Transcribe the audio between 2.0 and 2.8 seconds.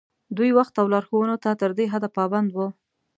پابند وو.